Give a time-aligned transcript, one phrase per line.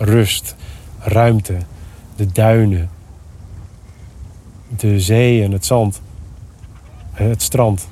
[0.00, 0.56] Rust,
[0.98, 1.56] ruimte,
[2.16, 2.90] de duinen,
[4.76, 6.00] de zee en het zand,
[7.12, 7.88] het strand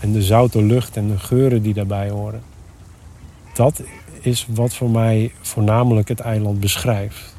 [0.00, 2.42] en de zoute lucht en de geuren die daarbij horen.
[3.54, 3.82] Dat
[4.20, 7.36] is wat voor mij voornamelijk het eiland beschrijft.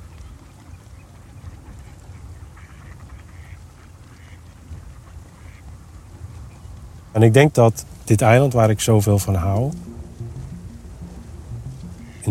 [7.11, 9.71] En ik denk dat dit eiland waar ik zoveel van hou,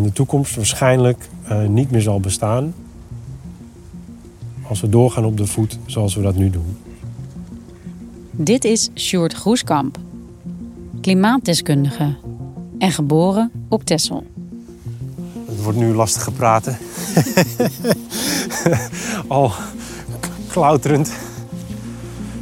[0.03, 2.73] in de toekomst waarschijnlijk uh, niet meer zal bestaan.
[4.67, 6.77] Als we doorgaan op de voet zoals we dat nu doen.
[8.31, 9.97] Dit is Sjoerd Groeskamp,
[11.01, 12.15] klimaatdeskundige
[12.77, 14.23] en geboren op Texel.
[15.45, 16.77] Het wordt nu lastig gepraten.
[19.27, 19.51] Al
[20.47, 21.11] klauterend.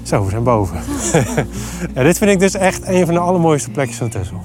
[0.03, 0.79] Zo, we zijn boven.
[1.95, 4.41] ja, dit vind ik dus echt een van de allermooiste plekjes van Texel.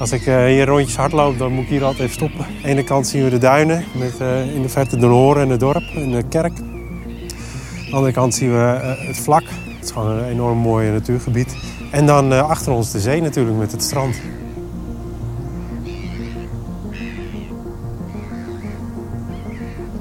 [0.00, 2.44] Als ik uh, hier rondjes hardloop, dan moet ik hier altijd even stoppen.
[2.44, 5.42] Aan de ene kant zien we de duinen, met uh, in de verte de Horen
[5.42, 6.58] en het dorp en de kerk.
[6.58, 9.42] Aan de andere kant zien we uh, het vlak.
[9.42, 11.56] Het is gewoon een enorm mooi natuurgebied.
[11.90, 14.20] En dan achter ons de zee natuurlijk met het strand.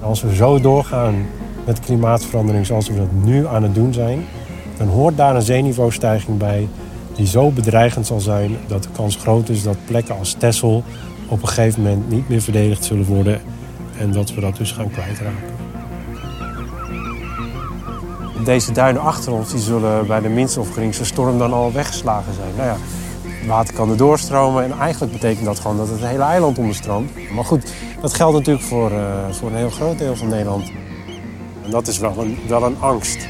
[0.02, 1.25] Als we zo doorgaan
[1.66, 4.25] met klimaatverandering zoals we dat nu aan het doen zijn...
[4.78, 6.68] dan hoort daar een zeeniveaustijging bij
[7.19, 10.84] die zo bedreigend zal zijn dat de kans groot is dat plekken als Texel
[11.28, 13.41] op een gegeven moment niet meer verdedigd zullen worden
[13.97, 15.58] en dat we dat dus gaan kwijtraken.
[18.44, 22.34] Deze duinen achter ons die zullen bij de minste of geringste storm dan al weggeslagen
[22.34, 22.56] zijn.
[22.56, 22.78] Nou ja,
[23.47, 27.12] water kan er doorstromen en eigenlijk betekent dat gewoon dat het hele eiland onderstroomt.
[27.34, 30.72] Maar goed, dat geldt natuurlijk voor, uh, voor een heel groot deel van Nederland.
[31.63, 33.28] En dat is wel een, wel een angst.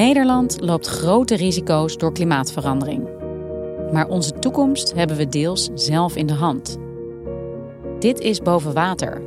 [0.00, 3.08] Nederland loopt grote risico's door klimaatverandering.
[3.92, 6.78] Maar onze toekomst hebben we deels zelf in de hand.
[7.98, 9.22] Dit is Boven Water,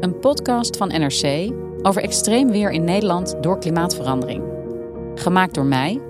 [0.00, 4.42] een podcast van NRC over extreem weer in Nederland door klimaatverandering.
[5.14, 6.00] Gemaakt door mij,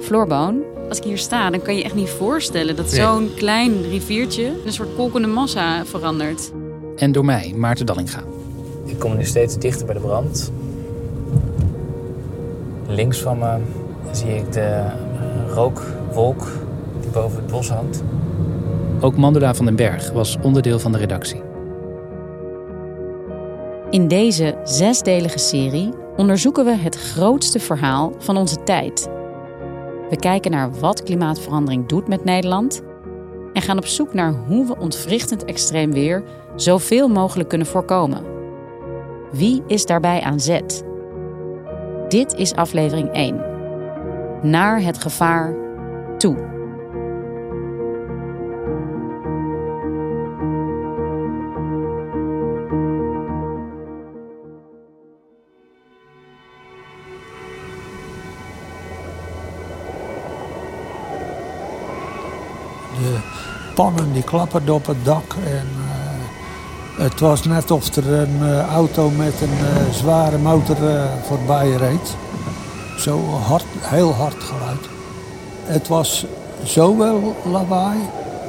[0.00, 0.62] Floor Boon.
[0.88, 4.52] Als ik hier sta, dan kan je je echt niet voorstellen dat zo'n klein riviertje
[4.66, 6.52] een soort kolkende massa verandert.
[6.96, 8.24] En door mij, Maarten Dallinga.
[8.84, 10.52] Ik kom nu steeds dichter bij de brand.
[12.90, 13.58] Links van me
[14.12, 14.92] zie ik de eh,
[15.54, 16.46] rookwolk
[17.00, 18.02] die boven het bos hangt.
[19.00, 21.42] Ook Mandela van den Berg was onderdeel van de redactie.
[23.90, 29.08] In deze zesdelige serie onderzoeken we het grootste verhaal van onze tijd.
[30.10, 32.82] We kijken naar wat klimaatverandering doet met Nederland
[33.52, 36.22] en gaan op zoek naar hoe we ontwrichtend extreem weer
[36.56, 38.24] zoveel mogelijk kunnen voorkomen.
[39.32, 40.88] Wie is daarbij aan zet?
[42.10, 43.40] Dit is aflevering 1.
[44.42, 45.54] Naar het gevaar
[46.18, 46.34] toe.
[62.94, 63.18] De
[63.74, 65.79] pannen die klapperden op het dak en
[67.00, 71.70] het was net of er een uh, auto met een uh, zware motor uh, voorbij
[71.70, 72.16] reed.
[72.98, 74.88] Zo hard, heel hard geluid.
[75.64, 76.26] Het was
[76.62, 77.98] zowel lawaai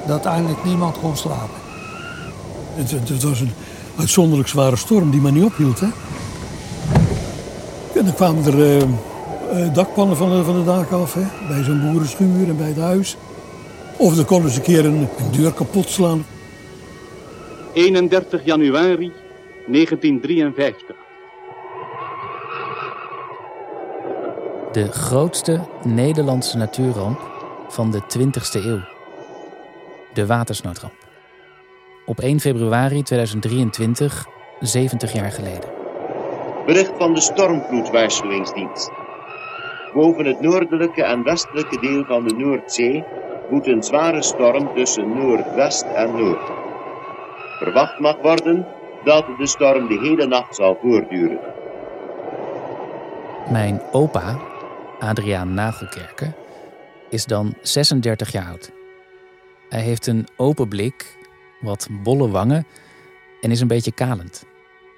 [0.08, 1.60] dat eigenlijk niemand kon slapen.
[2.76, 3.54] Het, het, was een
[4.00, 5.80] uitzonderlijk zware storm die maar niet ophield.
[5.80, 5.88] Hè?
[7.96, 11.24] En dan kwamen er eh, eh, dakpannen van de, van de daken af, hè?
[11.48, 13.18] bij zo'n boerenschuur en bij het huis.
[13.98, 16.26] Of dan konden ze een keer een, een deur kapot slaan.
[17.74, 19.12] 31 januari
[19.68, 20.96] 1953.
[24.72, 27.20] De grootste Nederlandse natuurramp
[27.68, 28.80] van de 20e eeuw.
[30.14, 30.94] De watersnoodramp.
[32.06, 34.26] Op 1 februari 2023,
[34.60, 35.70] 70 jaar geleden.
[36.66, 38.92] Bericht van de stormvloedwaarschuwingsdienst.
[39.94, 43.04] Boven het noordelijke en westelijke deel van de Noordzee
[43.50, 46.62] woedt een zware storm tussen noordwest en noord.
[47.62, 48.66] Verwacht mag worden
[49.04, 51.40] dat de storm de hele nacht zal voortduren.
[53.52, 54.40] Mijn opa,
[55.00, 56.36] Adriaan Nagelkerken,
[57.10, 58.72] is dan 36 jaar oud.
[59.70, 61.18] Hij heeft een open blik,
[61.60, 62.68] wat bolle wangen
[63.42, 64.46] en is een beetje kalend.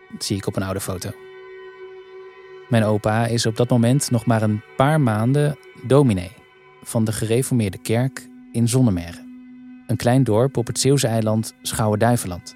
[0.10, 1.10] Dat zie ik op een oude foto.
[2.70, 6.32] Mijn opa is op dat moment nog maar een paar maanden dominee
[6.84, 9.23] van de gereformeerde kerk in Zonnemerre.
[9.88, 12.56] Een klein dorp op het Zeeuwse eiland Schouwen-Duiveland.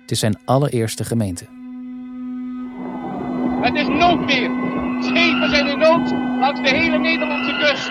[0.00, 1.44] Het is zijn allereerste gemeente.
[3.60, 4.50] Het is noodweer.
[5.00, 6.10] Schepen zijn in nood
[6.40, 7.90] langs de hele Nederlandse kust.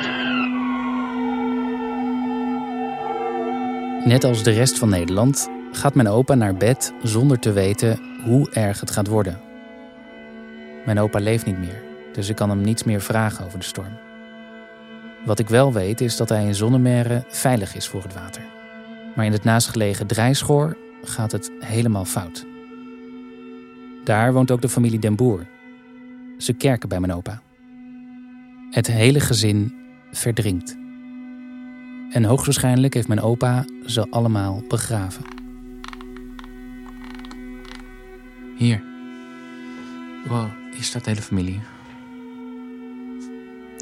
[4.05, 8.49] Net als de rest van Nederland gaat mijn opa naar bed zonder te weten hoe
[8.51, 9.39] erg het gaat worden.
[10.85, 11.83] Mijn opa leeft niet meer,
[12.13, 14.04] dus ik kan hem niets meer vragen over de storm.
[15.25, 18.41] Wat ik wel weet is dat hij in Zonnemerre veilig is voor het water.
[19.15, 22.45] Maar in het naastgelegen Drijschoor gaat het helemaal fout.
[24.03, 25.45] Daar woont ook de familie Den Boer.
[26.37, 27.41] Ze kerken bij mijn opa.
[28.69, 29.73] Het hele gezin
[30.11, 30.77] verdrinkt.
[32.09, 35.23] En hoogstwaarschijnlijk heeft mijn opa ze allemaal begraven.
[38.57, 38.83] Hier.
[40.27, 41.74] Wow, hier staat de hele familie.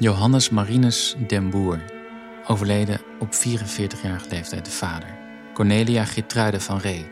[0.04, 1.80] Johannes Marinus den Boer,
[2.46, 5.08] overleden op 44-jarige leeftijd de vader.
[5.52, 7.06] Cornelia Gertruide van Ree,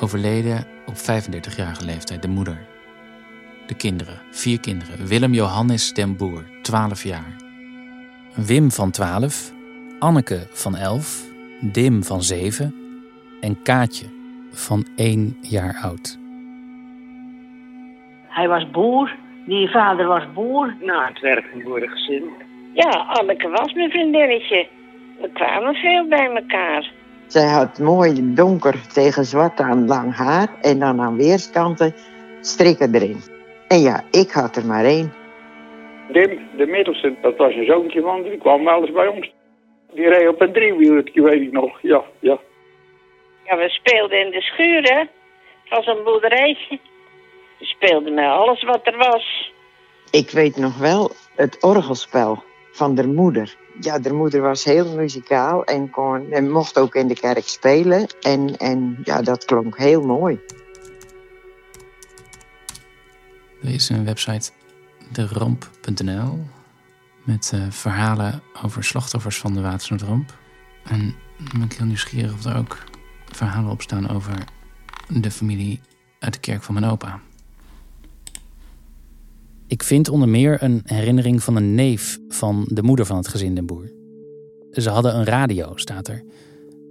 [0.00, 2.66] overleden op 35-jarige leeftijd de moeder.
[3.66, 5.06] De kinderen, vier kinderen.
[5.06, 7.36] Willem Johannes den Boer, 12 jaar.
[8.34, 9.52] Wim van 12,
[9.98, 11.24] Anneke van 11,
[11.60, 12.74] Dim van 7
[13.40, 14.06] en Kaatje
[14.50, 16.18] van 1 jaar oud.
[18.28, 19.16] Hij was boer,
[19.48, 20.74] die vader was boer.
[20.80, 22.32] Nou, het werkend boerengezin.
[22.72, 24.66] Ja, Anneke was mijn vriendinnetje.
[25.20, 26.90] We kwamen veel bij elkaar.
[27.26, 31.94] Zij had mooi donker tegen zwart aan lang haar en dan aan weerskanten
[32.40, 33.16] strikken erin.
[33.68, 35.12] En ja, ik had er maar één.
[36.12, 39.32] Dim, de middelste, dat was een zoontje van, die kwam wel eens bij ons.
[39.92, 41.78] Die reed op een driewielertje, weet ik nog.
[41.82, 42.38] Ja, ja.
[43.44, 44.98] Ja, we speelden in de schuur, hè.
[44.98, 46.78] Het was een boerderijtje.
[47.58, 49.52] We speelden met alles wat er was.
[50.10, 53.56] Ik weet nog wel het orgelspel van de moeder.
[53.80, 58.06] Ja, de moeder was heel muzikaal en, kon, en mocht ook in de kerk spelen.
[58.20, 60.40] En, en ja, dat klonk heel mooi.
[63.62, 64.50] Er is een website,
[65.12, 66.38] deramp.nl,
[67.24, 70.38] met uh, verhalen over slachtoffers van de watersnoodramp.
[70.84, 72.84] En dan ben ik heel nieuwsgierig of er ook
[73.32, 74.44] verhalen op staan over
[75.08, 75.80] de familie
[76.18, 77.20] uit de kerk van mijn opa.
[79.68, 83.54] Ik vind onder meer een herinnering van een neef van de moeder van het gezin
[83.54, 83.92] Den Boer.
[84.70, 86.24] Ze hadden een radio, staat er,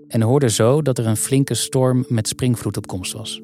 [0.08, 3.42] en hoorden zo dat er een flinke storm met springvloed op komst was.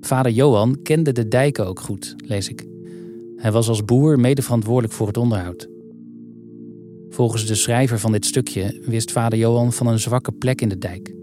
[0.00, 2.66] Vader Johan kende de dijken ook goed, lees ik.
[3.36, 5.68] Hij was als boer mede verantwoordelijk voor het onderhoud.
[7.08, 10.78] Volgens de schrijver van dit stukje wist vader Johan van een zwakke plek in de
[10.78, 11.14] dijk.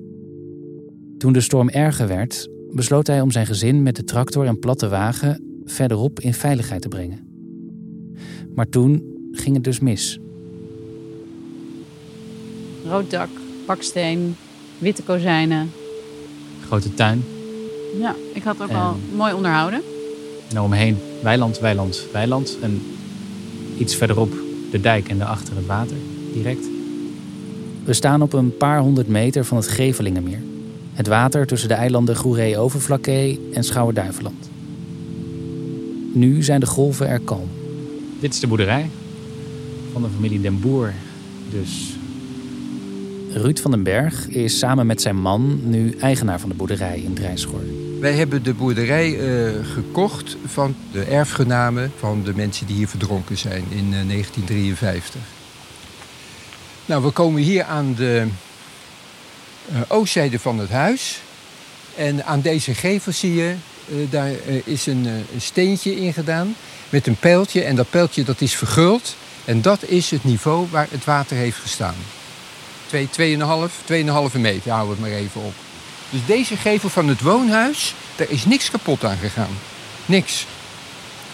[1.18, 4.90] Toen de storm erger werd, besloot hij om zijn gezin met de tractor en platte
[4.90, 7.20] wagen verderop in veiligheid te brengen.
[8.56, 10.20] Maar toen ging het dus mis.
[12.86, 13.30] Rood dak,
[13.66, 14.36] baksteen,
[14.78, 15.72] witte kozijnen.
[16.66, 17.24] Grote tuin.
[18.00, 19.82] Ja, ik had ook En- al mooi onderhouden.
[20.54, 22.58] En omheen weiland, weiland, weiland.
[22.62, 22.82] En
[23.78, 24.34] iets verderop
[24.72, 25.98] de dijk en daarachter het water,
[26.34, 26.66] direct.
[27.84, 30.40] We staan op een paar honderd meter van het Gevelingenmeer.
[30.94, 34.50] Het water tussen de eilanden Goeree-Overflakkee en Schouwen-Duiveland.
[36.18, 37.50] Nu zijn de golven er kalm.
[38.20, 38.90] Dit is de boerderij
[39.92, 40.94] van de familie Den Boer.
[41.50, 41.96] Dus.
[43.32, 47.14] Ruud van den Berg is samen met zijn man nu eigenaar van de boerderij in
[47.14, 47.62] Drijschoor.
[48.00, 53.38] Wij hebben de boerderij eh, gekocht van de erfgenamen van de mensen die hier verdronken
[53.38, 55.22] zijn in eh, 1953.
[56.86, 58.28] Nou, we komen hier aan de
[59.72, 61.22] eh, oostzijde van het huis.
[61.96, 63.77] En aan deze gevel zie je, eh,
[64.10, 66.56] daar eh, is een, een steentje in gedaan
[66.90, 67.64] met een pijltje.
[67.64, 69.16] En dat pijltje dat is verguld.
[69.46, 71.96] En dat is het niveau waar het water heeft gestaan.
[72.86, 73.46] 2, 2,5,
[74.34, 75.54] 2,5 meter, hou het maar even op.
[76.10, 79.58] Dus deze gevel van het woonhuis, daar is niks kapot aan gegaan.
[80.06, 80.46] Niks.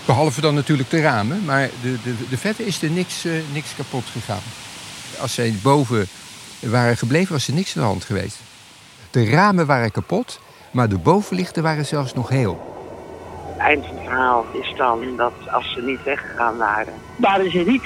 [0.06, 4.04] Behalve dan natuurlijk de ramen, maar de, de, de vette is er niks, niks kapot
[4.12, 4.42] gegaan.
[5.20, 6.08] Als zij boven
[6.60, 8.38] waren gebleven, was er niks aan de hand geweest.
[9.12, 10.40] De ramen waren kapot,
[10.74, 12.60] maar de bovenlichten waren zelfs nog heel.
[13.48, 17.58] Het eind van het verhaal is dan dat als ze niet weggegaan waren, waren ze
[17.58, 17.86] niet.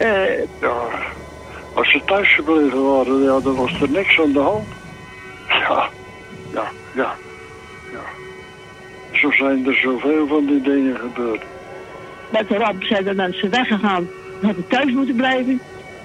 [0.00, 0.76] Uh, ja,
[1.74, 4.66] als ze thuis gebleven waren, ja, dan was er niks aan de hand.
[5.48, 5.88] Ja,
[6.52, 7.14] ja, ja,
[7.92, 8.04] ja.
[9.18, 11.42] Zo zijn er zoveel van die dingen gebeurd.
[12.32, 14.08] Met de ramp zijn de mensen weggegaan.
[14.40, 15.60] Die hadden thuis moeten blijven.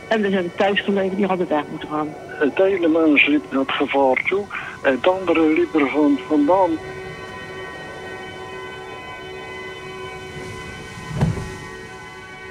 [0.08, 2.14] En er zijn thuis gebleven, die hadden weg moeten gaan.
[2.28, 4.46] Het ene mens liep dat gevaar toe.
[4.86, 6.70] Het andere liep er van vandaan.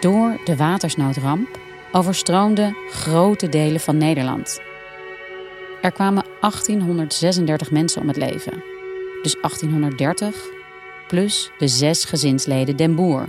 [0.00, 1.58] Door de watersnoodramp
[1.92, 4.60] overstroomden grote delen van Nederland.
[5.82, 8.62] Er kwamen 1836 mensen om het leven.
[9.22, 10.48] Dus 1830
[11.08, 13.28] plus de zes gezinsleden den Boer.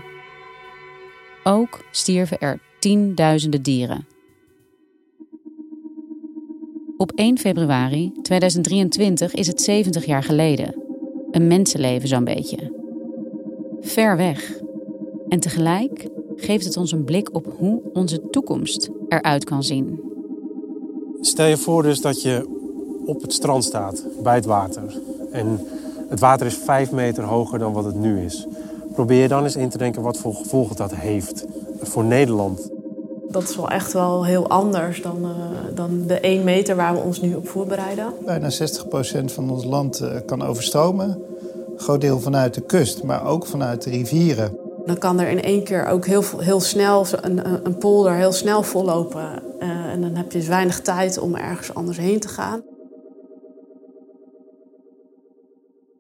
[1.44, 4.15] Ook stierven er tienduizenden dieren.
[6.98, 10.76] Op 1 februari 2023 is het 70 jaar geleden.
[11.32, 12.58] Een mensenleven zo'n beetje.
[13.82, 14.60] Ver weg.
[15.28, 20.00] En tegelijk geeft het ons een blik op hoe onze toekomst eruit kan zien.
[21.22, 22.48] Stel je voor dus dat je
[23.06, 25.02] op het strand staat, bij het water.
[25.32, 25.60] En
[26.10, 28.48] het water is vijf meter hoger dan wat het nu is.
[28.94, 31.46] Probeer dan eens in te denken wat voor gevolgen dat heeft
[31.82, 32.70] voor Nederland.
[33.36, 37.00] Dat is wel echt wel heel anders dan, uh, dan de 1 meter waar we
[37.00, 38.14] ons nu op voorbereiden.
[38.26, 38.54] Bijna 60%
[39.26, 41.08] van ons land uh, kan overstromen.
[41.74, 44.58] Een groot deel vanuit de kust, maar ook vanuit de rivieren.
[44.86, 48.64] Dan kan er in één keer ook heel, heel snel een, een polder heel snel
[48.64, 49.44] vollopen.
[49.60, 52.62] Uh, en dan heb je dus weinig tijd om ergens anders heen te gaan.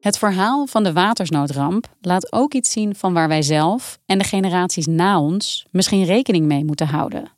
[0.06, 4.24] Het verhaal van de watersnoodramp laat ook iets zien van waar wij zelf en de
[4.24, 7.32] generaties na ons misschien rekening mee moeten houden.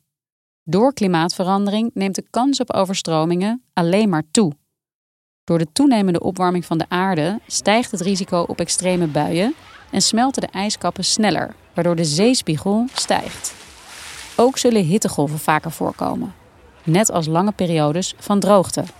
[0.64, 4.52] Door klimaatverandering neemt de kans op overstromingen alleen maar toe.
[5.44, 9.54] Door de toenemende opwarming van de aarde stijgt het risico op extreme buien
[9.90, 13.54] en smelten de ijskappen sneller, waardoor de zeespiegel stijgt.
[14.36, 16.34] Ook zullen hittegolven vaker voorkomen,
[16.84, 18.80] net als lange periodes van droogte.
[18.80, 18.92] Op een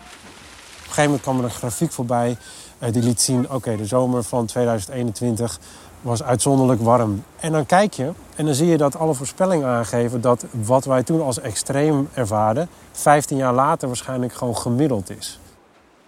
[0.84, 2.36] gegeven moment kwam er een grafiek voorbij
[2.78, 5.58] die liet zien, oké, de zomer van 2021
[6.00, 7.24] was uitzonderlijk warm.
[7.40, 11.02] En dan kijk je en dan zie je dat alle voorspellingen aangeven dat wat wij
[11.02, 15.38] toen als extreem ervaarden, 15 jaar later waarschijnlijk gewoon gemiddeld is.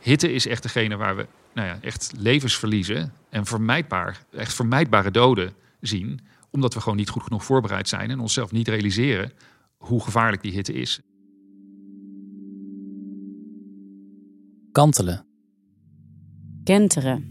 [0.00, 5.10] Hitte is echt degene waar we nou ja, echt levens verliezen en vermijdbaar, echt vermijdbare
[5.10, 9.32] doden zien, omdat we gewoon niet goed genoeg voorbereid zijn en onszelf niet realiseren
[9.76, 11.00] hoe gevaarlijk die hitte is.
[14.72, 15.29] Kantelen.
[16.64, 17.24] Kenteren.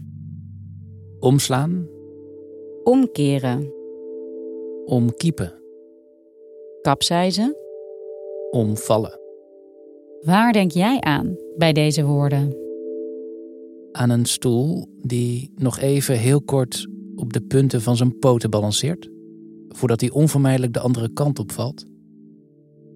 [1.18, 1.88] Omslaan.
[2.84, 3.72] Omkeren.
[4.84, 5.52] Omkiepen.
[6.80, 7.56] Kapseizen.
[8.50, 9.20] Omvallen.
[10.20, 12.56] Waar denk jij aan bij deze woorden?
[13.92, 19.10] Aan een stoel die nog even heel kort op de punten van zijn poten balanceert,
[19.68, 21.84] voordat hij onvermijdelijk de andere kant op valt.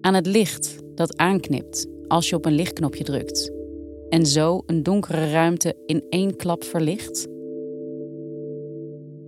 [0.01, 3.54] Aan het licht dat aanknipt als je op een lichtknopje drukt
[4.15, 7.27] en zo een donkere ruimte in één klap verlicht?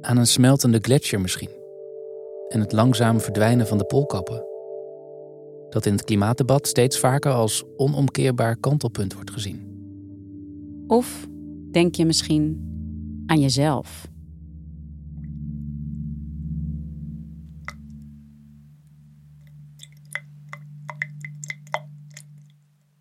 [0.01, 1.49] Aan een smeltende gletsjer misschien.
[2.47, 4.45] En het langzaam verdwijnen van de poolkappen.
[5.69, 9.65] Dat in het klimaatdebat steeds vaker als onomkeerbaar kantelpunt wordt gezien.
[10.87, 11.27] Of
[11.71, 12.65] denk je misschien
[13.25, 14.07] aan jezelf?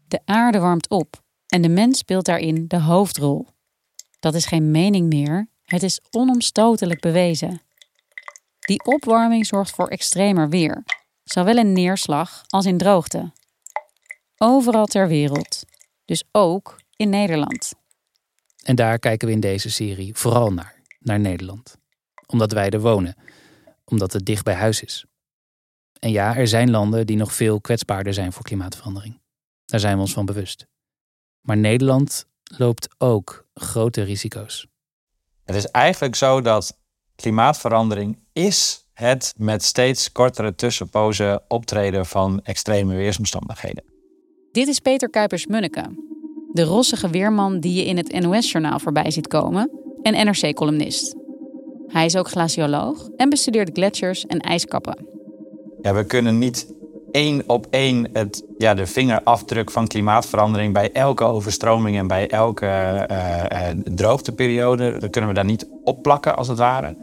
[0.09, 3.47] De aarde warmt op en de mens speelt daarin de hoofdrol.
[4.19, 7.61] Dat is geen mening meer, het is onomstotelijk bewezen.
[8.59, 10.85] Die opwarming zorgt voor extremer weer,
[11.25, 13.33] zowel in neerslag als in droogte.
[14.37, 15.65] Overal ter wereld,
[16.05, 17.73] dus ook in Nederland.
[18.62, 21.76] En daar kijken we in deze serie vooral naar, naar Nederland.
[22.26, 23.17] Omdat wij er wonen,
[23.85, 25.05] omdat het dicht bij huis is.
[25.99, 29.21] En ja, er zijn landen die nog veel kwetsbaarder zijn voor klimaatverandering.
[29.65, 30.67] Daar zijn we ons van bewust.
[31.47, 32.26] Maar Nederland
[32.59, 34.67] loopt ook grote risico's.
[35.45, 36.79] Het is eigenlijk zo dat
[37.17, 43.85] klimaatverandering is het met steeds kortere tussenpozen optreden van extreme weersomstandigheden.
[44.53, 45.85] Dit is Peter Kuipers-Munneke.
[46.53, 49.71] De rossige weerman die je in het NOS-journaal voorbij ziet komen
[50.03, 51.15] en NRC-columnist.
[51.87, 55.07] Hij is ook glacioloog en bestudeert gletsjers en ijskappen.
[55.83, 56.75] Ja, we kunnen niet
[57.16, 62.66] één op één het, ja, de vingerafdruk van klimaatverandering bij elke overstroming en bij elke
[62.66, 66.96] uh, uh, droogteperiode, dat kunnen we daar niet opplakken als het ware.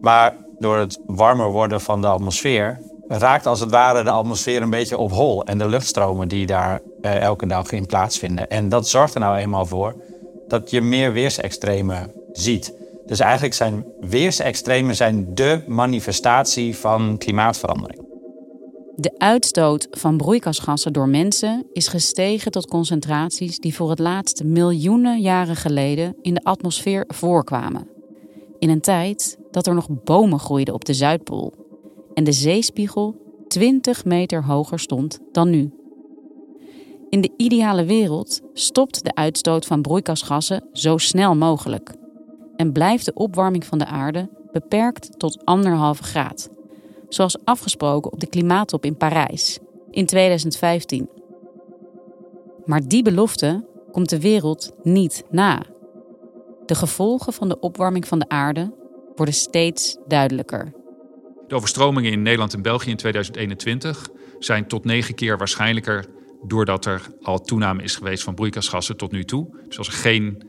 [0.00, 4.70] Maar door het warmer worden van de atmosfeer raakt als het ware de atmosfeer een
[4.70, 8.50] beetje op hol en de luchtstromen die daar uh, elke dag in plaatsvinden.
[8.50, 9.94] En dat zorgt er nou eenmaal voor
[10.48, 12.74] dat je meer weersextremen ziet.
[13.06, 18.03] Dus eigenlijk zijn weersextremen zijn de manifestatie van klimaatverandering.
[18.96, 25.20] De uitstoot van broeikasgassen door mensen is gestegen tot concentraties die voor het laatst miljoenen
[25.20, 27.88] jaren geleden in de atmosfeer voorkwamen.
[28.58, 31.52] In een tijd dat er nog bomen groeiden op de Zuidpool
[32.14, 33.16] en de zeespiegel
[33.48, 35.72] 20 meter hoger stond dan nu.
[37.10, 41.94] In de ideale wereld stopt de uitstoot van broeikasgassen zo snel mogelijk
[42.56, 46.48] en blijft de opwarming van de aarde beperkt tot anderhalve graad
[47.08, 49.58] zoals afgesproken op de klimaattop in Parijs
[49.90, 51.08] in 2015.
[52.64, 55.62] Maar die belofte komt de wereld niet na.
[56.66, 58.74] De gevolgen van de opwarming van de aarde
[59.14, 60.72] worden steeds duidelijker.
[61.46, 64.08] De overstromingen in Nederland en België in 2021
[64.38, 66.06] zijn tot negen keer waarschijnlijker
[66.46, 69.46] doordat er al toename is geweest van broeikasgassen tot nu toe.
[69.68, 70.42] Dus als er geen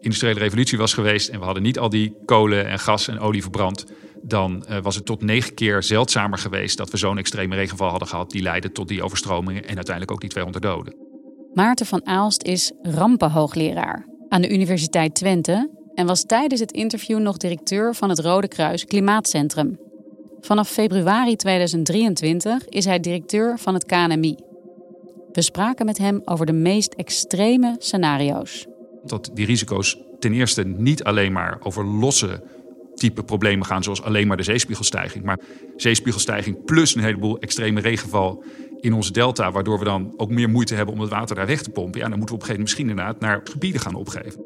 [0.00, 3.42] industriële revolutie was geweest en we hadden niet al die kolen en gas en olie
[3.42, 3.84] verbrand,
[4.22, 8.08] dan uh, was het tot negen keer zeldzamer geweest dat we zo'n extreme regenval hadden
[8.08, 10.94] gehad die leidde tot die overstromingen en uiteindelijk ook die 200 doden.
[11.54, 17.36] Maarten van Aalst is rampenhoogleraar aan de Universiteit Twente en was tijdens het interview nog
[17.36, 19.78] directeur van het Rode Kruis Klimaatcentrum.
[20.40, 24.36] Vanaf februari 2023 is hij directeur van het KNMI.
[25.32, 28.66] We spraken met hem over de meest extreme scenario's.
[29.04, 32.42] Dat die risico's ten eerste niet alleen maar over losse
[32.94, 35.24] type problemen gaan, zoals alleen maar de zeespiegelstijging.
[35.24, 35.38] Maar
[35.76, 38.44] zeespiegelstijging plus een heleboel extreme regenval
[38.80, 41.62] in onze delta, waardoor we dan ook meer moeite hebben om het water daar weg
[41.62, 42.00] te pompen.
[42.00, 44.44] Ja, dan moeten we op een gegeven moment misschien inderdaad naar gebieden gaan opgeven.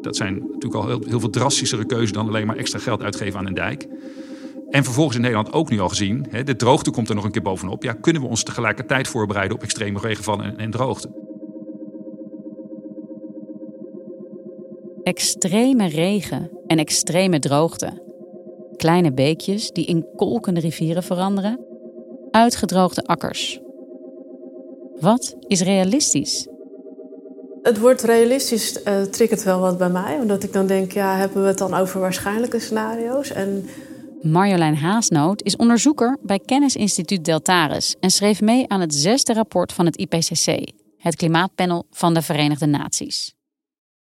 [0.00, 3.38] Dat zijn natuurlijk al heel, heel veel drastischere keuzes dan alleen maar extra geld uitgeven
[3.38, 3.86] aan een dijk.
[4.70, 7.30] En vervolgens in Nederland ook nu al gezien, hè, de droogte komt er nog een
[7.30, 7.82] keer bovenop.
[7.82, 11.31] Ja, kunnen we ons tegelijkertijd voorbereiden op extreme regenval en, en droogte?
[15.02, 18.02] Extreme regen en extreme droogte.
[18.76, 21.66] Kleine beekjes die in kolkende rivieren veranderen.
[22.30, 23.60] Uitgedroogde akkers.
[25.00, 26.48] Wat is realistisch?
[27.62, 30.18] Het woord realistisch uh, triggert wel wat bij mij.
[30.18, 33.30] Omdat ik dan denk, ja, hebben we het dan over waarschijnlijke scenario's?
[33.30, 33.68] En...
[34.20, 37.96] Marjolein Haasnoot is onderzoeker bij Kennisinstituut Deltares...
[38.00, 40.72] en schreef mee aan het zesde rapport van het IPCC...
[40.96, 43.34] het klimaatpanel van de Verenigde Naties.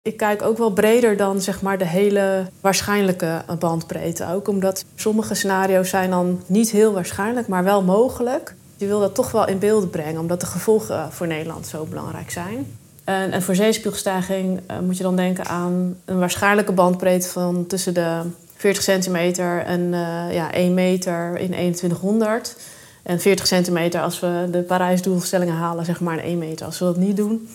[0.02, 4.26] Ik kijk ook wel breder dan zeg maar, de hele waarschijnlijke bandbreedte.
[4.32, 8.54] Ook omdat sommige scenario's zijn dan niet heel waarschijnlijk, maar wel mogelijk.
[8.76, 12.30] Je wil dat toch wel in beeld brengen, omdat de gevolgen voor Nederland zo belangrijk
[12.30, 12.66] zijn.
[13.04, 18.22] En, voor zeespiegelstijging uh, moet je dan denken aan een waarschijnlijke bandbreedte van tussen de
[18.56, 22.56] 40 centimeter en uh, ja, 1 meter in 2100.
[23.02, 26.84] En 40 centimeter als we de Parijsdoelstellingen halen, zeg maar, in 1 meter als we
[26.84, 27.48] dat niet doen.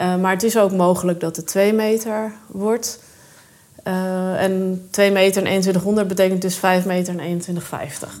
[0.00, 3.02] Uh, maar het is ook mogelijk dat het 2 meter wordt.
[3.86, 8.20] Uh, en 2 meter en 2100 betekent dus 5 meter en 2150.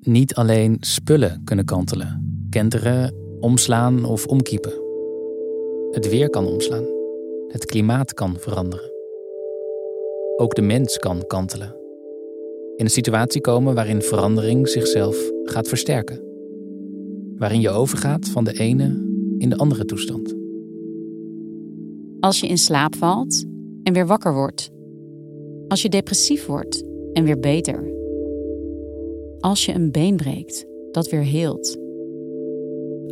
[0.00, 4.72] Niet alleen spullen kunnen kantelen, kenteren, omslaan of omkiepen.
[5.90, 6.86] Het weer kan omslaan.
[7.48, 8.90] Het klimaat kan veranderen.
[10.36, 11.74] Ook de mens kan kantelen.
[12.76, 16.25] In een situatie komen waarin verandering zichzelf gaat versterken
[17.38, 18.84] waarin je overgaat van de ene
[19.38, 20.34] in de andere toestand.
[22.20, 23.44] Als je in slaap valt
[23.82, 24.70] en weer wakker wordt.
[25.68, 27.92] Als je depressief wordt en weer beter.
[29.40, 31.76] Als je een been breekt, dat weer heelt.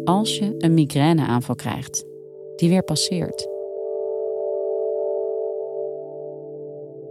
[0.04, 2.04] Als je een migraineaanval krijgt,
[2.56, 3.48] die weer passeert.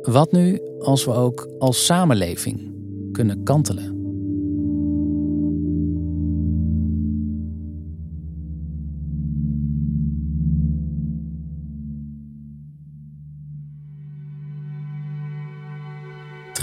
[0.02, 2.72] Wat nu als we ook als samenleving
[3.12, 3.93] kunnen kantelen?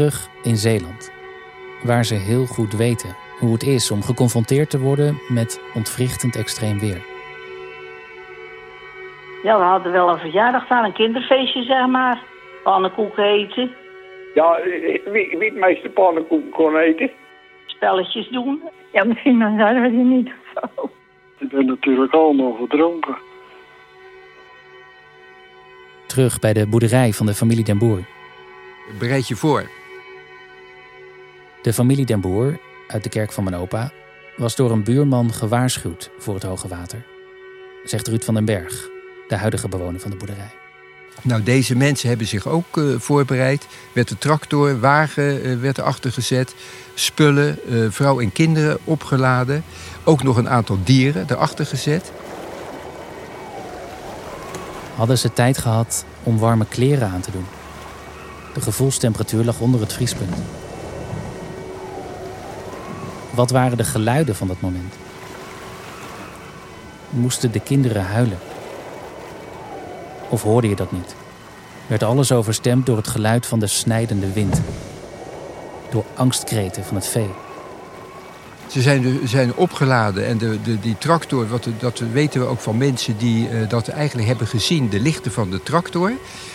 [0.01, 1.13] Terug in Zeeland,
[1.83, 6.79] waar ze heel goed weten hoe het is om geconfronteerd te worden met ontwrichtend extreem
[6.79, 7.03] weer.
[9.43, 12.23] Ja, we hadden wel een verjaardag staan, een kinderfeestje zeg maar.
[12.63, 13.71] Pannenkoeken eten.
[14.35, 14.61] Ja,
[15.05, 17.11] wie, wie het meeste pannenkoeken kon eten.
[17.67, 18.63] spelletjes doen.
[18.93, 20.91] Ja, misschien dan zouden we die niet of zo.
[21.39, 23.17] Die ben natuurlijk allemaal verdronken.
[26.07, 28.05] Terug bij de boerderij van de familie Den Boer.
[28.99, 29.80] Bereid je voor.
[31.63, 33.93] De familie Den Boer, uit de kerk van mijn opa,
[34.37, 37.05] was door een buurman gewaarschuwd voor het hoge water.
[37.85, 38.89] Zegt Ruud van den Berg,
[39.29, 40.51] de huidige bewoner van de boerderij.
[41.23, 43.67] Nou, deze mensen hebben zich ook uh, voorbereid.
[43.93, 46.55] Werd de tractor, wagen uh, werd erachter gezet.
[46.95, 49.65] Spullen, uh, vrouw en kinderen opgeladen.
[50.05, 52.13] Ook nog een aantal dieren erachter gezet.
[54.95, 57.47] Hadden ze tijd gehad om warme kleren aan te doen.
[58.55, 60.37] De gevoelstemperatuur lag onder het vriespunt.
[63.31, 64.95] Wat waren de geluiden van dat moment?
[67.11, 68.39] Moesten de kinderen huilen?
[70.29, 71.15] Of hoorde je dat niet?
[71.87, 74.61] Werd alles overstemd door het geluid van de snijdende wind?
[75.91, 77.31] Door angstkreten van het vee?
[78.67, 82.77] Ze zijn, zijn opgeladen en de, de, die tractor, wat, dat weten we ook van
[82.77, 86.13] mensen die uh, dat eigenlijk hebben gezien, de lichten van de tractor.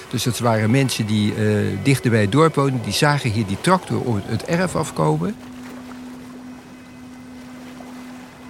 [0.09, 3.61] Dus dat waren mensen die uh, dichter bij het dorp woonden, die zagen hier die
[3.61, 5.35] tractor het erf afkomen.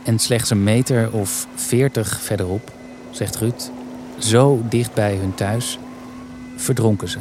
[0.05, 2.71] En slechts een meter of veertig verderop,
[3.11, 3.71] zegt Ruud,
[4.17, 5.79] zo dicht bij hun thuis,
[6.55, 7.19] verdronken ze.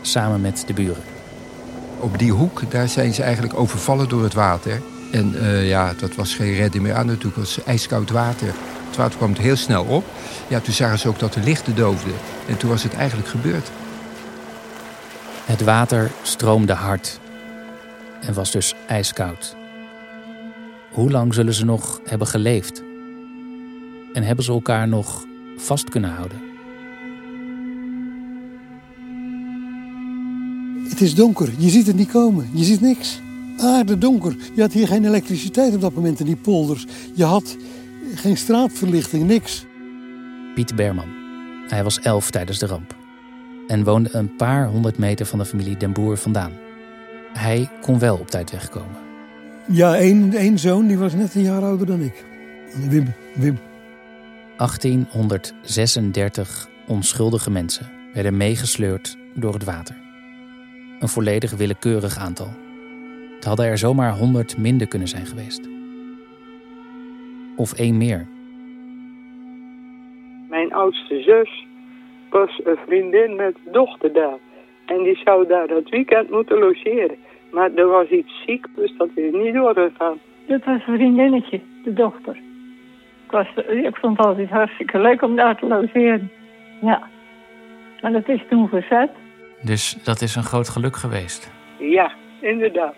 [0.00, 1.02] Samen met de buren.
[1.98, 4.80] Op die hoek, daar zijn ze eigenlijk overvallen door het water.
[5.12, 7.06] En uh, ja, dat was geen redding meer aan.
[7.06, 8.46] Natuurlijk was ijskoud water.
[8.86, 10.04] Het water kwam heel snel op.
[10.48, 12.14] Ja, toen zagen ze ook dat de lichten doofden.
[12.48, 13.70] En toen was het eigenlijk gebeurd.
[15.44, 17.20] Het water stroomde hard.
[18.20, 19.57] En was dus ijskoud.
[20.98, 22.82] Hoe lang zullen ze nog hebben geleefd?
[24.12, 25.24] En hebben ze elkaar nog
[25.56, 26.38] vast kunnen houden?
[30.88, 33.20] Het is donker, je ziet het niet komen, je ziet niks.
[33.58, 34.36] Aarde donker.
[34.54, 36.86] Je had hier geen elektriciteit op dat moment in die polders.
[37.14, 37.56] Je had
[38.14, 39.64] geen straatverlichting, niks.
[40.54, 41.08] Piet Berman.
[41.68, 42.96] Hij was elf tijdens de ramp.
[43.66, 46.52] En woonde een paar honderd meter van de familie Den Boer vandaan.
[47.32, 49.07] Hij kon wel op tijd wegkomen.
[49.70, 52.24] Ja, één, één zoon die was net een jaar ouder dan ik.
[52.90, 53.04] Wim,
[53.34, 53.58] Wim.
[54.56, 59.96] 1836 onschuldige mensen werden meegesleurd door het water.
[60.98, 62.48] Een volledig willekeurig aantal.
[63.34, 65.68] Het hadden er zomaar honderd minder kunnen zijn geweest.
[67.56, 68.26] Of één meer.
[70.48, 71.66] Mijn oudste zus
[72.30, 74.38] was een vriendin met dochter daar.
[74.86, 77.16] En die zou daar dat weekend moeten logeren.
[77.50, 80.18] Maar er was iets ziek, dus dat is niet doorgegaan.
[80.46, 82.36] Dat was een vriendinnetje, de dochter.
[83.24, 86.30] Ik, was, ik vond het altijd hartstikke leuk om daar te logeren.
[86.80, 87.08] Ja.
[88.00, 89.10] Maar dat is toen verzet.
[89.62, 91.52] Dus dat is een groot geluk geweest?
[91.78, 92.94] Ja, inderdaad.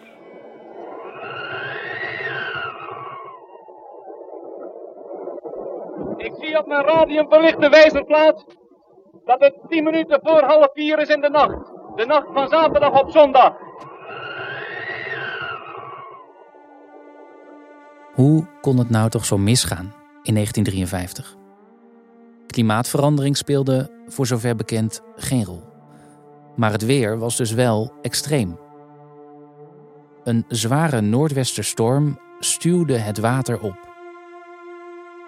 [6.16, 8.44] Ik zie op mijn radium verlichte wijzerplaat
[9.24, 11.72] dat het 10 minuten voor half vier is in de nacht.
[11.96, 13.56] De nacht van zaterdag op zondag.
[18.20, 21.36] Hoe kon het nou toch zo misgaan in 1953?
[22.46, 25.62] Klimaatverandering speelde, voor zover bekend, geen rol.
[26.56, 28.58] Maar het weer was dus wel extreem.
[30.24, 33.78] Een zware noordwesterstorm stuwde het water op.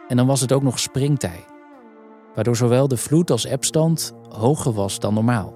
[0.09, 1.45] En dan was het ook nog springtij,
[2.35, 5.55] waardoor zowel de vloed als epstand hoger was dan normaal.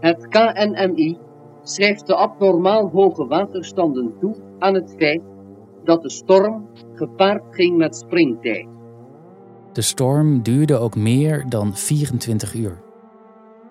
[0.00, 1.18] Het KNMI
[1.62, 5.35] schrijft de abnormaal hoge waterstanden toe aan het feit
[5.86, 8.68] dat de storm gepaard ging met springtij.
[9.72, 12.82] De storm duurde ook meer dan 24 uur.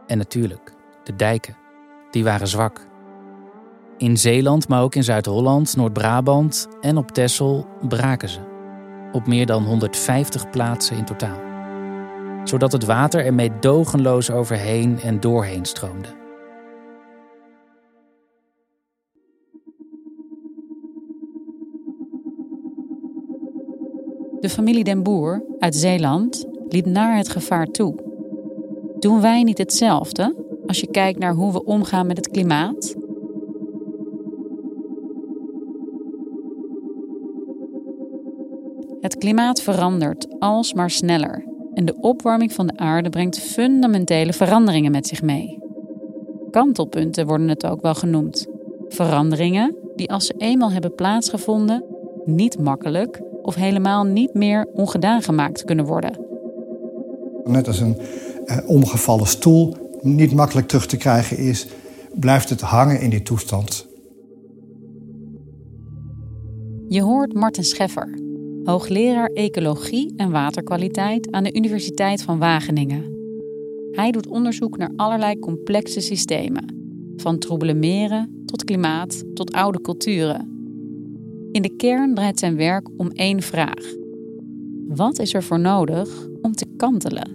[0.08, 0.73] En natuurlijk,
[1.04, 1.58] de dijken,
[2.12, 2.88] die waren zwak.
[3.97, 8.39] In Zeeland, maar ook in Zuid-Holland, Noord-Brabant en op Texel braken ze.
[9.12, 11.39] Op meer dan 150 plaatsen in totaal.
[12.43, 16.24] Zodat het water er meedogenloos overheen en doorheen stroomde.
[24.45, 27.95] De familie Den Boer uit Zeeland liep naar het gevaar toe.
[28.99, 32.95] Doen wij niet hetzelfde als je kijkt naar hoe we omgaan met het klimaat?
[39.01, 45.08] Het klimaat verandert alsmaar sneller en de opwarming van de aarde brengt fundamentele veranderingen met
[45.08, 45.60] zich mee.
[46.51, 48.47] Kantelpunten worden het ook wel genoemd.
[48.88, 51.84] Veranderingen die als ze eenmaal hebben plaatsgevonden
[52.25, 56.19] niet makkelijk of helemaal niet meer ongedaan gemaakt kunnen worden.
[57.43, 57.97] Net als een
[58.45, 61.67] eh, omgevallen stoel niet makkelijk terug te krijgen is,
[62.13, 63.88] blijft het hangen in die toestand.
[66.88, 68.19] Je hoort Martin Scheffer,
[68.63, 73.13] hoogleraar ecologie en waterkwaliteit aan de Universiteit van Wageningen.
[73.91, 76.75] Hij doet onderzoek naar allerlei complexe systemen,
[77.15, 80.54] van troebele meren tot klimaat tot oude culturen.
[81.55, 83.83] In de kern draait zijn werk om één vraag:
[84.87, 87.29] wat is er voor nodig om te kantelen?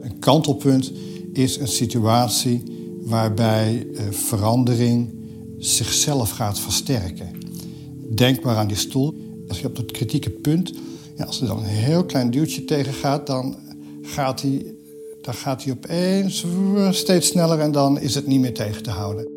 [0.00, 0.92] Een kantelpunt
[1.32, 2.62] is een situatie
[3.00, 5.14] waarbij eh, verandering
[5.58, 7.30] zichzelf gaat versterken.
[8.14, 9.14] Denk maar aan die stoel.
[9.48, 10.72] Als je op dat kritieke punt,
[11.16, 13.56] ja, als er dan een heel klein duwtje tegen gaat, dan
[14.02, 14.74] gaat hij,
[15.20, 16.46] dan gaat hij opeens
[16.90, 19.33] steeds sneller en dan is het niet meer tegen te houden.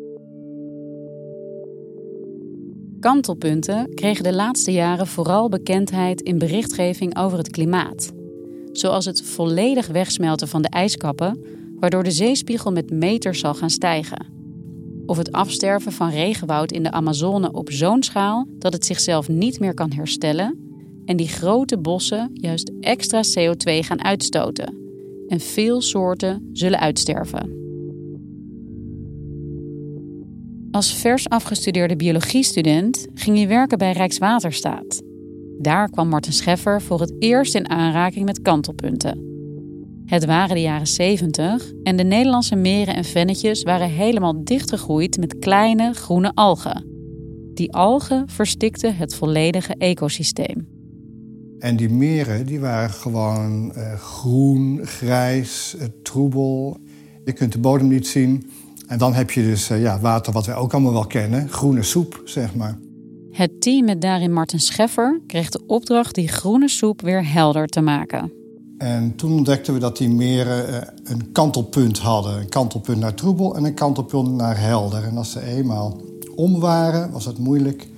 [3.08, 8.12] Kantelpunten kregen de laatste jaren vooral bekendheid in berichtgeving over het klimaat.
[8.72, 11.44] Zoals het volledig wegsmelten van de ijskappen,
[11.80, 14.26] waardoor de zeespiegel met meters zal gaan stijgen.
[15.06, 19.60] Of het afsterven van regenwoud in de Amazone op zo'n schaal dat het zichzelf niet
[19.60, 20.58] meer kan herstellen
[21.04, 24.76] en die grote bossen juist extra CO2 gaan uitstoten.
[25.28, 27.57] En veel soorten zullen uitsterven.
[30.70, 35.02] Als vers afgestudeerde biologiestudent ging hij werken bij Rijkswaterstaat.
[35.58, 39.26] Daar kwam Martin Scheffer voor het eerst in aanraking met kantelpunten.
[40.04, 45.38] Het waren de jaren 70 en de Nederlandse meren en vennetjes waren helemaal dichtgegroeid met
[45.38, 46.84] kleine groene algen.
[47.54, 50.68] Die algen verstikten het volledige ecosysteem.
[51.58, 56.78] En die meren die waren gewoon uh, groen, grijs, uh, troebel.
[57.24, 58.50] Je kunt de bodem niet zien.
[58.88, 61.48] En dan heb je dus uh, ja, water wat wij ook allemaal wel kennen.
[61.48, 62.78] Groene soep, zeg maar.
[63.30, 67.80] Het team met daarin Martin Scheffer kreeg de opdracht die groene soep weer helder te
[67.80, 68.32] maken.
[68.78, 72.38] En toen ontdekten we dat die meren een kantelpunt hadden.
[72.38, 75.04] Een kantelpunt naar troebel en een kantelpunt naar helder.
[75.04, 76.00] En als ze eenmaal
[76.34, 77.88] om waren, was het moeilijk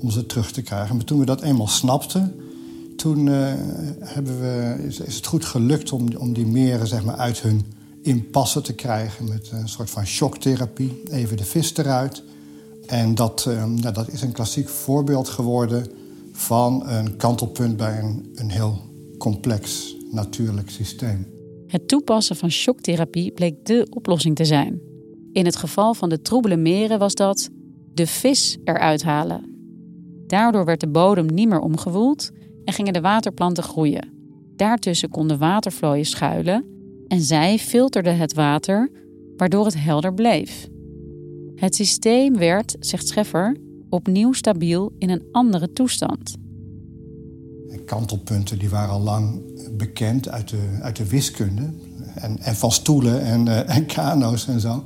[0.00, 0.96] om ze terug te krijgen.
[0.96, 2.34] Maar toen we dat eenmaal snapten,
[2.96, 3.34] toen uh,
[4.00, 7.64] hebben we, is, is, het goed gelukt om, om die meren zeg maar, uit hun
[8.02, 9.28] impasse te krijgen.
[9.28, 11.02] Met een soort van shocktherapie.
[11.10, 12.22] Even de vis eruit.
[12.86, 15.86] En dat, nou, dat is een klassiek voorbeeld geworden
[16.32, 18.80] van een kantelpunt bij een, een heel
[19.18, 21.26] complex natuurlijk systeem.
[21.66, 24.80] Het toepassen van shocktherapie bleek dé oplossing te zijn.
[25.32, 27.48] In het geval van de troebele meren was dat
[27.94, 29.50] de vis eruit halen.
[30.26, 32.30] Daardoor werd de bodem niet meer omgewoeld
[32.64, 34.08] en gingen de waterplanten groeien.
[34.56, 36.64] Daartussen konden watervlooien schuilen
[37.12, 38.90] en zij filterden het water,
[39.36, 40.68] waardoor het helder bleef.
[41.54, 43.56] Het systeem werd, zegt Scheffer,
[43.88, 46.34] opnieuw stabiel in een andere toestand.
[47.84, 49.42] Kantelpunten die waren al lang
[49.76, 51.70] bekend uit de, uit de wiskunde.
[52.14, 54.84] En, en van stoelen en, uh, en kano's en zo.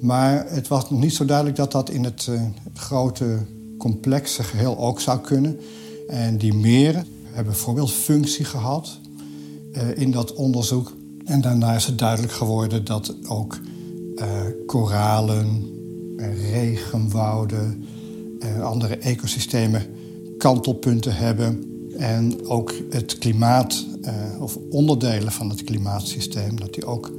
[0.00, 2.42] Maar het was nog niet zo duidelijk dat dat in het uh,
[2.74, 3.38] grote
[3.78, 5.60] complexe geheel ook zou kunnen.
[6.08, 8.98] En die meren hebben bijvoorbeeld functie gehad
[9.72, 11.00] uh, in dat onderzoek.
[11.24, 13.58] En daarna is het duidelijk geworden dat ook
[14.14, 15.70] uh, koralen,
[16.52, 17.84] regenwouden,
[18.62, 19.86] andere ecosystemen
[20.38, 21.64] kantelpunten hebben.
[21.96, 23.86] En ook het klimaat,
[24.40, 27.12] of onderdelen van het klimaatsysteem, dat die ook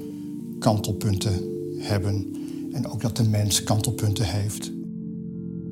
[0.60, 1.34] kantelpunten
[1.78, 2.36] hebben.
[2.72, 4.72] En ook dat de mens kantelpunten heeft.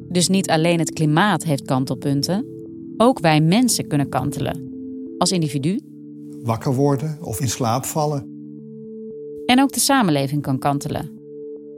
[0.09, 2.45] Dus niet alleen het klimaat heeft kantelpunten,
[2.97, 4.69] ook wij mensen kunnen kantelen.
[5.17, 5.79] Als individu.
[6.43, 8.29] Wakker worden of in slaap vallen.
[9.45, 11.09] En ook de samenleving kan kantelen.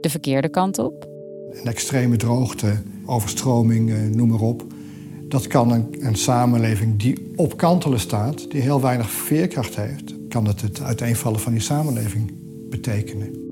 [0.00, 1.08] De verkeerde kant op.
[1.50, 4.64] Een extreme droogte, overstroming, noem maar op.
[5.28, 10.46] Dat kan een, een samenleving die op kantelen staat, die heel weinig veerkracht heeft, kan
[10.46, 12.32] het het uiteenvallen van die samenleving
[12.70, 13.42] betekenen.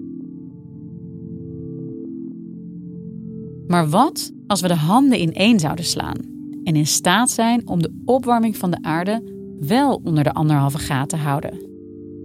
[3.66, 6.16] Maar wat als we de handen ineen zouden slaan
[6.64, 9.31] en in staat zijn om de opwarming van de aarde
[9.66, 11.54] wel onder de anderhalve te houden?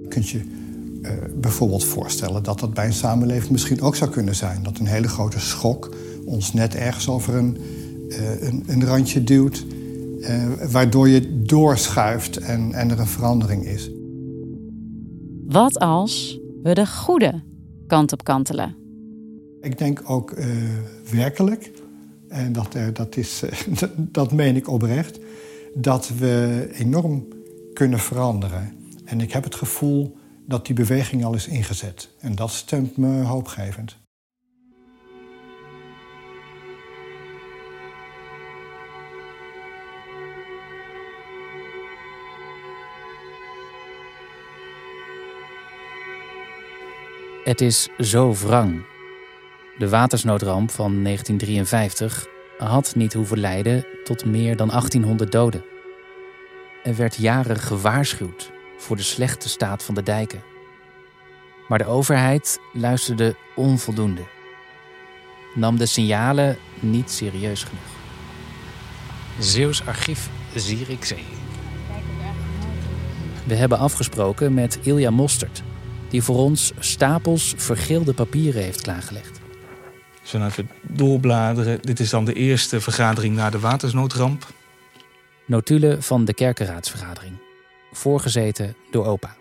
[0.02, 0.42] Je kunt je
[1.02, 4.64] uh, bijvoorbeeld voorstellen dat dat bij een samenleving misschien ook zou kunnen zijn.
[4.64, 5.96] Dat een hele grote schok
[6.26, 7.58] ons net ergens over een,
[8.10, 9.66] uh, een, een, randje duwt,
[10.20, 13.92] uh, waardoor je doorschuift en, en er een verandering is.
[15.46, 17.42] Wat als we de goede
[17.88, 18.76] kant op kantelen?
[19.62, 20.36] Ik denk ook
[21.12, 21.72] werkelijk,
[22.28, 23.44] en dat, dat, is,
[23.96, 25.20] dat meen ik oprecht,
[25.80, 27.28] dat we enorm
[27.74, 28.74] kunnen veranderen.
[29.06, 32.10] En ik heb het gevoel dat die beweging al is ingezet.
[32.20, 33.98] En dat stemt me hoopgevend.
[47.44, 48.86] Het is zo wrang.
[49.78, 55.64] De watersnoodramp van 1953 had niet hoeven leiden tot meer dan 1800 doden.
[56.84, 60.44] Er werd jaren gewaarschuwd voor de slechte staat van de dijken.
[61.68, 64.22] Maar de overheid luisterde onvoldoende.
[65.56, 67.96] Nam de signalen niet serieus genoeg.
[69.40, 71.26] Zeeuws archief Zierikzee.
[73.44, 75.64] We hebben afgesproken met Ilja Mostert,
[76.10, 79.37] die voor ons stapels vergeelde papieren heeft klaargelegd.
[80.28, 81.80] Zo even doorbladeren.
[81.82, 84.48] Dit is dan de eerste vergadering na de watersnoodramp.
[85.46, 87.38] Notulen van de kerkenraadsvergadering.
[87.92, 89.36] Voorgezeten door opa.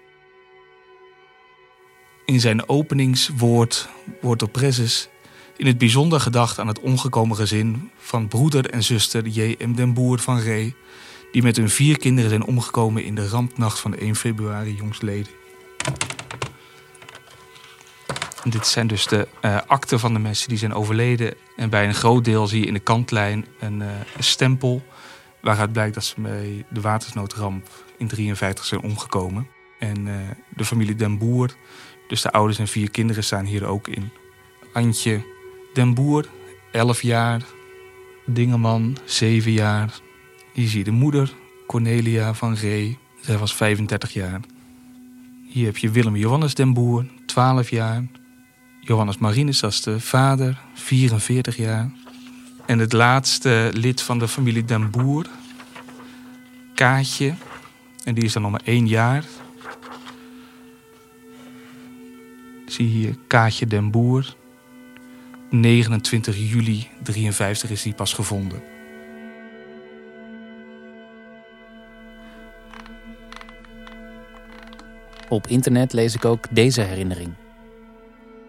[2.25, 3.88] In zijn openingswoord
[4.20, 5.09] wordt door Prezes
[5.57, 9.75] in het bijzonder gedacht aan het omgekomen gezin van broeder en zuster J.M.
[9.75, 10.75] den Boer van Ree,
[11.33, 15.33] die met hun vier kinderen zijn omgekomen in de rampnacht van 1 februari jongstleden.
[18.51, 21.35] Dit zijn dus de uh, akten van de mensen die zijn overleden.
[21.57, 24.83] En bij een groot deel zie je in de kantlijn een, een stempel
[25.41, 29.49] waaruit blijkt dat ze bij de watersnoodramp in 53 zijn omgekomen.
[29.79, 30.15] En uh,
[30.49, 31.55] de familie Den Boer,
[32.09, 34.11] dus de ouders en vier kinderen, staan hier ook in.
[34.73, 35.25] Antje
[35.73, 36.27] Den Boer,
[36.73, 37.43] 11 jaar.
[38.27, 40.01] Dingeman, 7 jaar.
[40.53, 41.33] Hier zie je de moeder,
[41.67, 42.99] Cornelia van Ree.
[43.21, 44.41] Zij was 35 jaar.
[45.49, 48.05] Hier heb je Willem Johannes Den Boer, 12 jaar.
[48.87, 51.90] Johannes Marinus als de vader, 44 jaar.
[52.66, 55.27] En het laatste lid van de familie Den Boer,
[56.75, 57.35] Kaatje.
[58.05, 59.25] En die is dan nog maar één jaar.
[62.66, 64.35] Zie hier Kaatje Den Boer.
[65.51, 68.62] 29 juli 53 is die pas gevonden.
[75.29, 77.35] Op internet lees ik ook deze herinnering.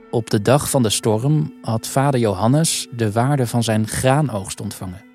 [0.10, 5.06] Op de dag van de storm had vader Johannes de waarde van zijn graanoogst ontvangen.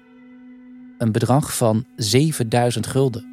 [0.98, 3.26] Een bedrag van 7000 gulden.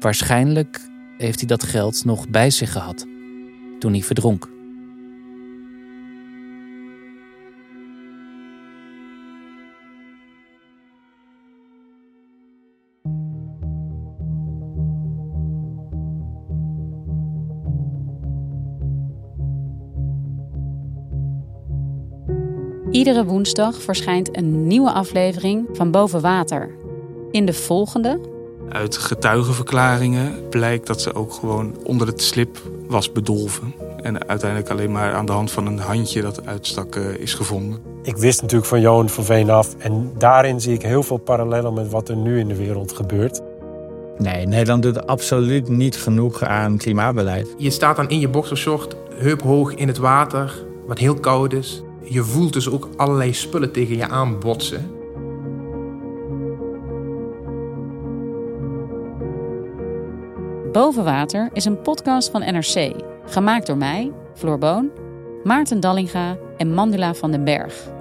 [0.00, 0.80] Waarschijnlijk
[1.18, 3.06] heeft hij dat geld nog bij zich gehad
[3.78, 4.53] toen hij verdronk.
[23.04, 26.70] Iedere woensdag verschijnt een nieuwe aflevering van Boven Water.
[27.30, 28.20] In de volgende.
[28.68, 33.74] Uit getuigenverklaringen blijkt dat ze ook gewoon onder het slip was bedolven.
[34.02, 37.78] En uiteindelijk alleen maar aan de hand van een handje dat uitstak uh, is gevonden.
[38.02, 39.74] Ik wist natuurlijk van Johan van Veen af.
[39.78, 43.40] En daarin zie ik heel veel parallellen met wat er nu in de wereld gebeurt.
[44.18, 47.54] Nee, Nederland doet absoluut niet genoeg aan klimaatbeleid.
[47.58, 51.83] Je staat dan in je boxershort, heup hoog in het water, wat heel koud is.
[52.04, 54.90] Je voelt dus ook allerlei spullen tegen je aanbotsen.
[60.72, 62.92] Boven Water is een podcast van NRC.
[63.24, 64.90] Gemaakt door mij, Floor Boon,
[65.44, 67.92] Maarten Dallinga en Mandula van den Berg.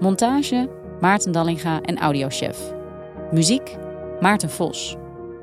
[0.00, 0.68] Montage
[1.00, 2.72] Maarten Dallinga en audiochef.
[3.32, 3.76] Muziek
[4.20, 4.96] Maarten Vos.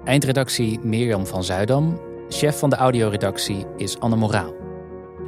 [0.03, 1.99] Eindredactie Mirjam van Zuidam.
[2.29, 4.55] Chef van de audioredactie is Anne Moraal.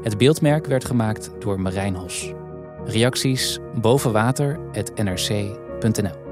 [0.03, 2.33] Het beeldmerk werd gemaakt door Marijn Hos.
[2.89, 6.28] Reacties bovenwater.nrc.nl